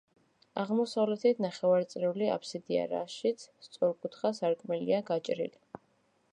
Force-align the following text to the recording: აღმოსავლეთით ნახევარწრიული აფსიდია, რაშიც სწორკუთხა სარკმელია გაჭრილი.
აღმოსავლეთით 0.61 1.41
ნახევარწრიული 1.45 2.31
აფსიდია, 2.37 2.87
რაშიც 2.95 3.47
სწორკუთხა 3.67 4.35
სარკმელია 4.41 5.07
გაჭრილი. 5.13 5.63